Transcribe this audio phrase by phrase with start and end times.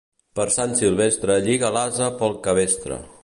[0.37, 2.99] Per Sant Silvestre lliga l'ase pel cabestre.